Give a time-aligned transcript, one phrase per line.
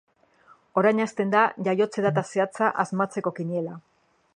[0.81, 3.81] Orain hasten da jaiotze data zehatza asmatzeko kiniela.